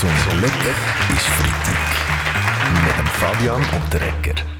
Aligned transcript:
Zum 0.00 0.10
Glück 0.30 0.52
ist 1.08 1.26
Freitag. 1.26 1.74
Mit 2.84 2.98
dem 2.98 3.06
Fabian 3.06 3.62
Unterrecker. 3.74 4.57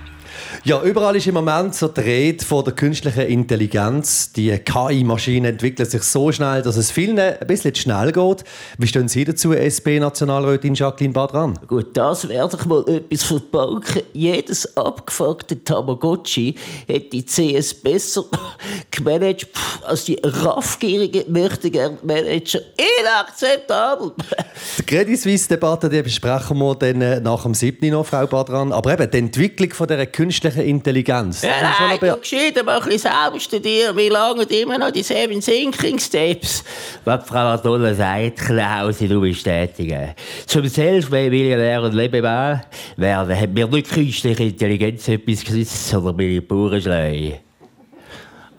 Ja, 0.68 0.82
überall 0.82 1.16
ist 1.16 1.26
im 1.26 1.32
Moment 1.32 1.74
so 1.74 1.88
die 1.88 2.02
Rede 2.02 2.44
von 2.44 2.62
der 2.62 2.74
künstlichen 2.74 3.22
Intelligenz. 3.22 4.32
Die 4.34 4.50
KI-Maschinen 4.50 5.52
entwickeln 5.52 5.88
sich 5.88 6.02
so 6.02 6.30
schnell, 6.30 6.60
dass 6.60 6.76
es 6.76 6.90
vielen 6.90 7.18
ein 7.18 7.38
bisschen 7.46 7.72
zu 7.72 7.80
schnell 7.80 8.12
geht. 8.12 8.44
Wie 8.76 8.86
stehen 8.86 9.08
Sie 9.08 9.24
dazu, 9.24 9.54
SP-Nationalrätin 9.54 10.74
Jacqueline 10.74 11.14
Badran? 11.14 11.58
Gut, 11.66 11.96
das 11.96 12.28
wäre 12.28 12.50
doch 12.50 12.66
mal 12.66 12.84
etwas 12.86 13.22
für 13.22 13.40
die 13.40 13.46
Balken. 13.50 14.02
Jedes 14.12 14.76
abgefuckte 14.76 15.64
Tamagotchi 15.64 16.54
hätte 16.86 17.08
die 17.16 17.24
CS 17.24 17.72
besser 17.72 18.24
gemanagt 18.90 19.46
als 19.86 20.04
die 20.04 20.20
raffgierigen 20.22 21.32
möchtegern 21.32 21.96
Manager. 22.02 22.60
Inakzeptabel! 23.00 24.12
Die 24.78 24.82
Credit 24.82 25.18
Suisse-Debatte 25.18 25.88
besprechen 26.02 26.58
wir 26.58 26.74
dann 26.74 27.00
äh, 27.00 27.20
nach 27.20 27.42
dem 27.42 27.54
7. 27.54 27.90
noch, 27.90 28.06
Frau 28.06 28.26
Badran. 28.26 28.72
Aber 28.72 28.92
eben, 28.92 29.10
die 29.10 29.18
Entwicklung 29.18 29.70
von 29.72 29.86
dieser 29.86 30.06
künstlichen 30.06 30.57
Intelligenz. 30.62 31.42
Ja, 31.42 31.50
nein, 31.62 31.98
du 32.00 32.16
gescheiter 32.16 32.62
mal 32.62 32.78
ein 32.78 32.84
bisschen 32.84 33.10
selber 33.12 33.40
studieren. 33.40 33.96
Wie 33.96 34.08
lange 34.08 34.42
immer 34.44 34.78
noch 34.78 34.90
die 34.90 35.02
Seven 35.02 35.40
Sinking 35.40 35.98
Steps? 35.98 36.64
Was 37.04 37.26
Frau 37.26 37.38
Adolla 37.38 37.94
sagt, 37.94 38.38
Klausi, 38.38 39.08
du 39.08 39.20
bestätigen. 39.20 40.14
Zum 40.46 40.66
Selbstmillionär 40.66 41.82
und 41.82 41.94
Lebemann 41.94 42.62
werden 42.96 43.40
hat 43.40 43.50
mir 43.50 43.66
nicht 43.66 43.90
künstliche 43.90 44.44
Intelligenz 44.44 45.08
etwas 45.08 45.44
gesetzt, 45.44 45.88
sondern 45.88 46.16
meine 46.16 46.42
Bauernschlei. 46.42 47.40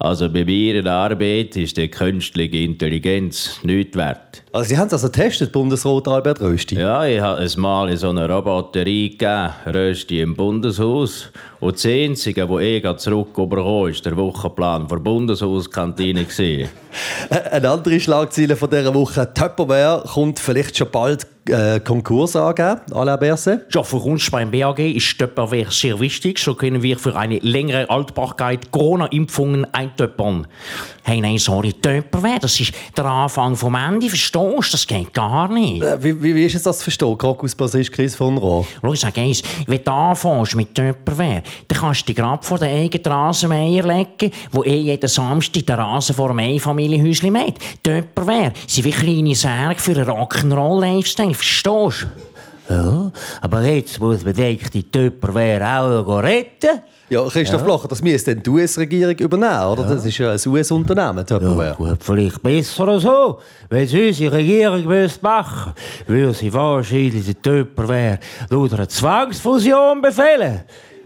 Also 0.02 0.30
bei 0.30 0.46
mir 0.46 0.76
in 0.76 0.84
der 0.84 0.94
Arbeit 0.94 1.54
ist 1.56 1.76
die 1.76 1.88
künstliche 1.88 2.56
Intelligenz 2.56 3.60
nichts 3.62 3.98
wert. 3.98 4.42
Also 4.50 4.70
Sie 4.70 4.78
haben 4.78 4.86
es 4.86 4.94
also 4.94 5.08
getestet, 5.08 5.52
Bundesrat 5.52 6.08
Albert 6.08 6.40
Rösti? 6.40 6.76
Ja, 6.76 7.04
ich 7.04 7.20
habe 7.20 7.42
es 7.42 7.58
mal 7.58 7.90
in 7.90 7.98
so 7.98 8.08
eine 8.08 8.26
Roboterie 8.26 9.10
gegeben, 9.10 9.50
Rösti 9.66 10.22
im 10.22 10.34
Bundeshaus. 10.34 11.30
Und 11.60 11.76
das 11.76 11.84
Einzige, 11.84 12.48
was 12.48 12.62
ich 12.62 12.96
zurückbekommen 12.96 13.90
ist 13.90 14.04
der 14.06 14.16
Wochenplan 14.16 14.88
der 14.88 14.96
Bundeshauskantine. 14.96 16.26
Eine 17.28 17.68
andere 17.68 18.00
Schlagzeile 18.00 18.56
von 18.56 18.70
dieser 18.70 18.94
Woche. 18.94 19.32
Tupperware 19.34 20.02
kommt 20.06 20.38
vielleicht 20.38 20.78
schon 20.78 20.88
bald 20.90 21.26
äh, 21.48 21.80
Konkurs 21.80 22.36
angeben, 22.36 22.80
Alain 22.92 23.18
Berset? 23.18 23.66
Ja, 23.74 23.82
für 23.82 23.96
uns 23.96 24.30
beim 24.30 24.50
BAG 24.50 24.78
ist 24.78 25.18
Tupperware 25.18 25.70
sehr 25.70 25.98
wichtig. 26.00 26.38
So 26.38 26.54
können 26.54 26.82
wir 26.82 26.98
für 26.98 27.16
eine 27.16 27.38
längere 27.38 27.88
Altbarkeit 27.88 28.70
Corona-Impfungen 28.70 29.66
eintöppern. 29.72 30.46
Hey, 31.02 31.20
nein, 31.20 31.38
sorry, 31.38 31.72
Tupperware, 31.72 32.38
das 32.40 32.60
ist 32.60 32.72
der 32.96 33.06
Anfang 33.06 33.56
vom 33.56 33.74
Ende, 33.74 34.08
verstehst 34.08 34.34
du? 34.34 34.60
Das 34.70 34.86
geht 34.86 35.14
gar 35.14 35.48
nicht. 35.52 35.82
Äh, 35.82 36.02
wie, 36.02 36.22
wie, 36.22 36.34
wie 36.34 36.44
ist 36.44 36.64
das 36.64 36.78
zu 36.78 36.84
verstehen, 36.84 37.16
Krokusbassist 37.16 37.92
Chris 37.92 38.14
von 38.14 38.36
Rohr? 38.36 38.66
Schau, 38.80 38.92
ich 38.92 39.00
sage 39.00 39.20
eins, 39.20 39.42
wenn 39.66 39.82
du 39.82 39.90
anfängst 39.90 40.56
mit 40.56 40.74
Tupperware, 40.74 41.42
dann 41.68 41.78
kannst 41.78 42.02
du 42.02 42.06
dich 42.06 42.16
gerade 42.16 42.42
vor 42.42 42.58
den 42.58 42.68
eigenen 42.68 43.12
Rasenmäher 43.12 43.86
legen, 43.86 44.32
wo 44.52 44.64
eh 44.64 44.76
jeden 44.76 45.08
Samstag 45.08 45.66
den 45.66 45.76
Rasen 45.76 46.14
vor 46.14 46.30
einem 46.30 46.40
Einfamilienhäuschen 46.40 47.32
mäht. 47.32 47.56
Tupperware 47.82 48.52
sind 48.66 48.84
wie 48.84 48.90
kleine 48.90 49.34
Särge 49.34 49.80
für 49.80 49.92
einen 49.92 50.08
Rock'n'Roll-Lifestyle, 50.08 51.34
verstehst 51.34 51.66
du? 51.66 52.70
Ja, 52.70 53.10
aber 53.40 53.62
jetzt 53.62 53.98
muss 53.98 54.24
man 54.24 54.32
denken, 54.32 54.68
die 54.72 54.88
Tupperware 54.88 55.80
auch 55.80 56.06
noch 56.06 56.22
retten. 56.22 56.80
Ja, 57.08 57.26
Christoph 57.28 57.62
ja. 57.62 57.66
Locher, 57.66 57.88
das 57.88 58.00
müsste 58.00 58.36
die 58.36 58.48
US-Regierung 58.48 59.16
übernehmen, 59.16 59.64
oder? 59.64 59.82
Ja. 59.82 59.94
Das 59.94 60.04
ist 60.04 60.16
ja 60.16 60.30
ein 60.30 60.40
US-Unternehmen, 60.46 61.26
Tupperware. 61.26 61.70
Ja, 61.70 61.74
gut, 61.74 61.98
vielleicht 62.00 62.40
besser 62.40 63.00
so. 63.00 63.40
Wenn 63.68 63.82
es 63.82 63.92
unsere 63.92 64.36
Regierung 64.36 64.84
müsste 64.84 65.20
machen 65.20 65.72
würde 66.06 66.32
sie 66.32 66.52
wahrscheinlich 66.52 67.24
die 67.24 67.34
Tupperware 67.34 68.20
laut 68.48 68.72
einer 68.72 68.88
Zwangsfusion 68.88 70.00
befehlen. 70.00 70.60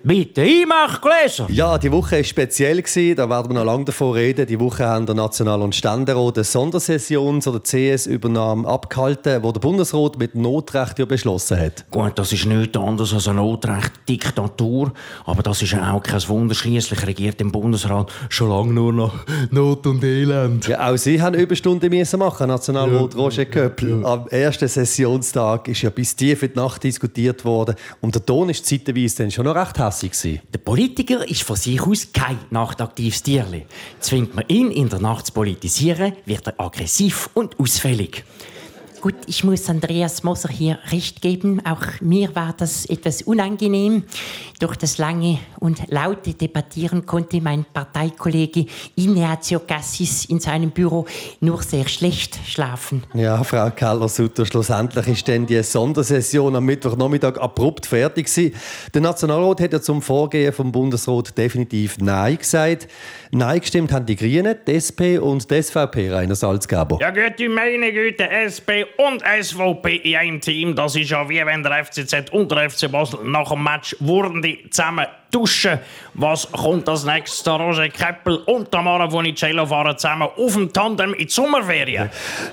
Bitte, 0.07 0.43
Einmachgläser! 0.43 1.47
Ja, 1.49 1.79
die 1.79 1.91
Woche 1.91 2.17
war 2.19 2.25
speziell. 2.25 2.83
Da 3.15 3.31
werden 3.31 3.51
wir 3.51 3.55
noch 3.55 3.65
lange 3.65 3.87
davon 3.87 4.13
reden. 4.13 4.47
Die 4.47 4.61
Woche 4.61 4.85
haben 4.85 5.07
der 5.07 5.15
National- 5.15 5.63
und 5.63 5.75
Ständerat 5.75 6.37
eine 6.37 6.45
Sondersession 6.45 7.41
zur 7.41 7.63
CS-Übernahme 7.63 8.69
abgehalten, 8.69 9.43
wo 9.43 9.51
der 9.51 9.61
Bundesrat 9.61 10.19
mit 10.19 10.35
Notrecht 10.35 10.99
ja 10.99 11.07
beschlossen 11.07 11.59
hat. 11.59 11.91
Gut, 11.91 12.19
das 12.19 12.35
ist 12.35 12.45
nichts 12.45 12.77
anderes 12.77 13.15
als 13.15 13.29
eine 13.29 13.39
Notrecht-Diktatur. 13.39 14.93
Aber 15.25 15.43
das 15.43 15.63
ist 15.63 15.75
auch 15.75 16.03
kein 16.03 16.29
Wunder. 16.29 16.55
Schliesslich 16.55 17.07
regiert 17.07 17.41
im 17.41 17.51
Bundesrat 17.51 18.13
schon 18.29 18.51
lange 18.51 18.75
nur 18.75 18.93
noch 18.93 19.15
Not 19.51 19.87
und 19.87 20.05
Elend. 20.05 20.69
Ja, 20.69 20.91
auch 20.91 20.99
Sie 20.99 21.23
haben 21.23 21.35
Überstunden 21.35 21.89
müssen 21.89 22.19
machen, 22.19 22.49
Nationalrat 22.49 23.15
ja, 23.15 23.21
Roger 23.21 23.47
Köppel. 23.47 24.03
Ja. 24.03 24.07
Am 24.07 24.29
ersten 24.29 24.69
Sessionstag 24.69 25.67
ist 25.69 25.81
ja 25.81 25.89
bis 25.89 26.15
tief 26.15 26.43
in 26.43 26.53
die 26.53 26.59
Nacht 26.59 26.85
diskutiert 26.85 27.43
worden. 27.47 27.75
Und 28.03 28.15
der 28.15 28.27
Ton 28.27 28.51
ist 28.51 28.67
zeitweise 28.67 29.23
dann 29.23 29.31
schon 29.31 29.47
noch 29.47 29.55
recht 29.55 29.79
hässlich. 29.79 29.94
Anpassung. 29.95 30.41
Der 30.53 30.59
Politiker 30.59 31.29
ist 31.29 31.43
von 31.43 31.57
sich 31.57 31.81
aus 31.81 32.13
kein 32.13 32.39
nachtaktives 32.51 33.23
Tierli. 33.23 33.67
Zwingt 34.01 34.35
man 34.35 34.45
ihn 34.49 34.71
in 34.71 34.89
der 34.89 35.01
Nacht 35.01 35.27
zu 35.27 35.33
politisieren, 35.33 36.15
wird 36.27 36.47
er 36.47 36.61
aggressiv 36.61 37.31
und 37.35 37.59
ausfällig. 37.61 38.25
Gut, 39.05 39.17
ich 39.27 39.45
muss 39.45 39.69
Andreas 39.69 40.23
Moser 40.23 40.49
hier 40.49 40.79
recht 40.91 41.21
geben. 41.21 41.61
Auch 41.67 42.01
mir 42.01 42.35
war 42.35 42.55
das 42.57 42.87
etwas 42.87 43.21
unangenehm. 43.21 44.05
Durch 44.61 44.77
das 44.77 44.97
lange 44.97 45.41
und 45.61 45.83
laute 45.91 46.33
Debattieren 46.33 47.05
konnte 47.05 47.43
mein 47.43 47.67
Parteikollege 47.71 48.65
Ignazio 48.97 49.59
Cassis 49.59 50.25
in 50.25 50.41
seinem 50.41 50.71
Büro 50.71 51.05
nur 51.41 51.63
sehr 51.63 51.87
schlecht 51.87 52.39
schlafen. 52.47 53.03
Ja, 53.13 53.45
Frau 53.45 53.69
Keller-Sutter, 53.69 54.47
schlussendlich 54.47 55.07
ist 55.09 55.29
dann 55.29 55.45
die 55.45 55.63
Sondersession 55.63 56.57
am 56.57 56.65
Mittwochnachmittag 56.65 57.37
abrupt 57.37 57.85
fertig 57.85 58.35
gewesen. 58.35 58.55
Der 58.95 59.03
Nationalrat 59.03 59.61
hat 59.61 59.75
ja 59.75 59.83
zum 59.83 60.01
Vorgehen 60.01 60.55
vom 60.55 60.73
Bundesrat 60.73 61.37
definitiv 61.37 61.99
Nein 61.99 62.39
gesagt. 62.39 62.89
Nein 63.33 63.61
gestimmt 63.61 63.93
haben 63.93 64.07
die 64.07 64.17
Grünen, 64.17 64.57
die 64.67 64.77
SP 64.81 65.19
und 65.21 65.51
die 65.51 65.63
SVP, 65.63 66.11
Rainer 66.11 66.37
Salzgeber. 66.37 66.97
Ja, 67.03 67.11
Güte, 67.11 67.51
meine 67.51 67.93
Güte, 67.93 68.31
SP 68.31 68.94
und 68.97 69.23
SVP 69.23 69.97
in 69.97 70.17
einem 70.17 70.41
Team. 70.41 70.75
Das 70.75 70.97
ist 70.97 71.11
ja 71.11 71.29
wie 71.29 71.45
wenn 71.45 71.63
der 71.63 71.85
FCZ 71.85 72.31
und 72.31 72.51
der 72.51 72.71
FC 72.71 72.91
Basel 72.91 73.21
nach 73.25 73.51
dem 73.51 73.63
Match 73.63 73.97
wurden 74.01 74.43
die 74.43 74.69
zusammen 74.71 75.07
duschen. 75.35 75.79
Was 76.15 76.51
kommt 76.53 76.89
als 76.89 77.05
nächstes? 77.05 77.47
Roger 77.47 77.89
Keppel 77.89 78.37
und 78.47 78.71
Tamara 78.71 79.11
Vonicello 79.11 79.67
fahren 79.67 79.99
zusammen 79.99 80.29
auf 80.37 80.53
dem 80.55 80.73
Tandem 80.73 81.13
in 81.15 81.27
die 81.27 81.33
Sommerferien. 81.33 82.09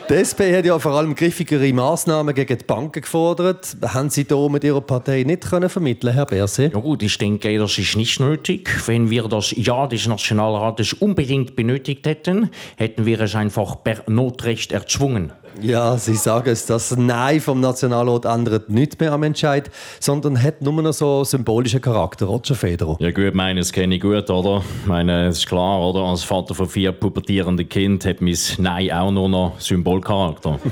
Die 0.09 0.13
SP 0.17 0.49
hat 0.55 0.65
ja 0.65 0.79
vor 0.79 0.93
allem 0.93 1.13
griffigere 1.13 1.71
Massnahmen 1.73 2.33
gegen 2.33 2.57
die 2.57 2.65
Banken 2.65 3.01
gefordert. 3.01 3.77
Haben 3.85 4.09
Sie 4.09 4.25
da 4.25 4.47
mit 4.49 4.63
Ihrer 4.63 4.81
Partei 4.81 5.23
nicht 5.23 5.47
können 5.47 5.69
vermitteln, 5.69 6.13
Herr 6.13 6.25
Berse? 6.25 6.71
Ja 6.73 6.79
gut, 6.79 7.03
ich 7.03 7.17
denke, 7.17 7.55
das 7.57 7.77
ist 7.77 7.95
nicht 7.95 8.19
nötig. 8.19 8.69
Wenn 8.87 9.09
wir 9.09 9.27
das 9.27 9.53
Ja 9.55 9.85
des 9.85 10.07
Nationalrates 10.07 10.93
unbedingt 10.93 11.55
benötigt 11.55 12.07
hätten, 12.07 12.49
hätten 12.77 13.05
wir 13.05 13.21
es 13.21 13.35
einfach 13.35 13.83
per 13.83 14.03
Notrecht 14.07 14.71
erzwungen. 14.71 15.33
Ja, 15.61 15.97
Sie 15.97 16.15
sagen 16.15 16.49
es, 16.49 16.65
das 16.65 16.95
Nein 16.95 17.41
vom 17.41 17.59
Nationalrat 17.59 18.25
ändert 18.25 18.69
nichts 18.69 18.97
mehr 18.99 19.11
am 19.11 19.23
Entscheid, 19.23 19.69
sondern 19.99 20.41
hat 20.41 20.61
nur 20.61 20.81
noch 20.81 20.93
so 20.93 21.23
symbolischen 21.23 21.81
Charakter. 21.81 22.25
Roger 22.25 22.55
Federer. 22.55 22.95
Ja 22.99 23.11
gut, 23.11 23.33
meines 23.33 23.71
kenne 23.71 23.95
ich 23.95 24.01
gut, 24.01 24.29
oder? 24.29 24.63
Ich 24.81 24.87
meine, 24.87 25.27
es 25.27 25.39
ist 25.39 25.47
klar, 25.47 25.81
oder? 25.81 26.01
Als 26.01 26.23
Vater 26.23 26.55
von 26.55 26.67
vier 26.67 26.91
pubertierenden 26.91 27.67
Kindern 27.67 28.09
hat 28.09 28.21
mein 28.21 28.37
Nein 28.57 28.91
auch 28.91 29.11
nur 29.11 29.29
noch 29.29 29.59
Symbolcharakter. 29.59 30.59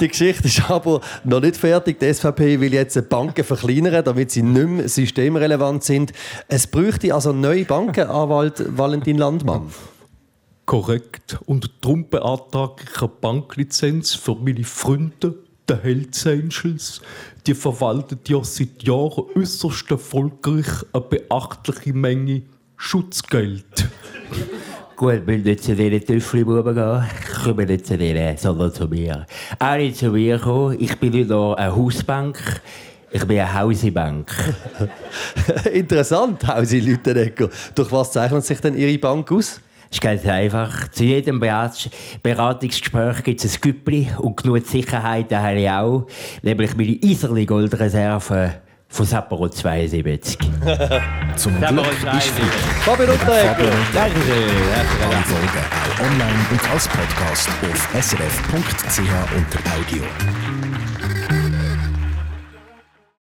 Die 0.00 0.08
Geschichte 0.08 0.48
ist 0.48 0.68
aber 0.68 1.00
noch 1.24 1.40
nicht 1.40 1.56
fertig. 1.56 2.00
Die 2.00 2.12
SVP 2.12 2.60
will 2.60 2.72
jetzt 2.72 2.96
die 2.96 3.02
Banken 3.02 3.44
verkleinern, 3.44 4.04
damit 4.04 4.30
sie 4.30 4.42
nicht 4.42 4.68
mehr 4.68 4.88
systemrelevant 4.88 5.84
sind. 5.84 6.12
Es 6.48 6.66
bräuchte 6.66 7.14
also 7.14 7.32
neue 7.32 7.64
Bankenanwalt 7.64 8.64
Valentin 8.76 9.18
Landmann. 9.18 9.70
Korrekt. 10.72 11.36
Und 11.44 11.70
darum 11.82 12.08
beantrage 12.08 12.84
ich 12.90 13.02
eine 13.02 13.10
Banklizenz 13.20 14.14
für 14.14 14.34
meine 14.34 14.64
Freunde, 14.64 15.34
die 15.68 15.74
Hells 15.74 16.26
Angels. 16.26 17.02
Die 17.46 17.52
verwalten 17.52 18.18
ja 18.26 18.42
seit 18.42 18.82
Jahren 18.82 19.26
äußerst 19.36 19.90
erfolgreich 19.90 20.64
eine 20.94 21.02
beachtliche 21.02 21.92
Menge 21.92 22.44
Schutzgeld. 22.78 23.86
Gut, 24.96 25.20
wenn 25.26 25.42
nicht 25.42 25.62
zu 25.62 25.76
diesen 25.76 26.06
Töffelbuben 26.06 26.74
gehen, 26.74 27.04
kommen 27.44 27.66
nicht 27.66 27.86
zu 27.86 27.98
denen, 27.98 28.38
sondern 28.38 28.72
zu 28.72 28.88
mir. 28.88 29.26
Auch 29.58 29.76
nicht 29.76 29.98
zu 29.98 30.08
mir 30.08 30.38
kommen. 30.38 30.78
Ich 30.80 30.98
bin 30.98 31.12
nicht 31.12 31.28
nur 31.28 31.58
eine 31.58 31.76
Hausbank. 31.76 32.62
Ich 33.10 33.26
bin 33.26 33.40
eine 33.40 33.60
Hausibank. 33.60 34.32
Interessant, 35.70 36.46
Hausi 36.48 36.80
Lütenegger. 36.80 37.50
Durch 37.74 37.92
was 37.92 38.12
zeichnet 38.12 38.46
sich 38.46 38.58
denn 38.58 38.74
Ihre 38.74 38.96
Bank 38.96 39.30
aus? 39.30 39.60
Ist 39.92 40.00
ganz 40.00 40.26
einfach. 40.26 40.88
Zu 40.88 41.04
jedem 41.04 41.38
Beratungsgespräch 41.38 43.22
gibt 43.22 43.44
es 43.44 43.56
ein 43.56 43.60
Güppli 43.60 44.08
und 44.18 44.36
genug 44.36 44.66
Sicherheit, 44.66 45.30
da 45.30 45.42
habe 45.42 45.60
ich 45.60 45.70
auch. 45.70 46.06
Nämlich 46.42 46.76
meine 46.76 46.92
Iserli 47.02 47.46
Goldreserve 47.46 48.54
von 48.88 49.06
Sapporo 49.06 49.48
72. 49.48 50.38
Zum 51.36 51.60
Glück 51.60 51.86
ist 51.86 52.28
fit. 52.28 52.44
Fabian 52.84 53.10
Unterreger. 53.10 53.70
Danke 53.94 54.20
schön. 54.20 54.50
Alle 55.02 55.22
Folgen 55.24 55.64
auch 55.72 56.00
online 56.00 56.46
und 56.50 56.70
als 56.70 56.88
Podcast 56.88 57.48
auf 57.48 58.02
srf.ch 58.02 59.00
unter 59.36 59.60
Audio. 59.76 61.41